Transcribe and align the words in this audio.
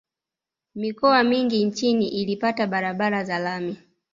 mikoa 0.75 1.23
mingi 1.23 1.65
nchini 1.65 2.07
ilipata 2.07 2.67
barabara 2.67 3.23
za 3.23 3.39
lami 3.39 3.77